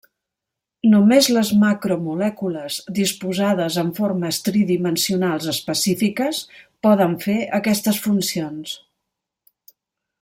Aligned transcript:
Només 0.91 1.27
les 1.33 1.51
macromolècules 1.63 2.77
disposades 3.01 3.77
en 3.83 3.91
formes 3.99 4.41
tridimensionals 4.49 5.47
específiques 5.53 6.41
poden 6.89 7.15
fer 7.27 7.37
aquestes 7.61 8.03
funcions. 8.09 8.75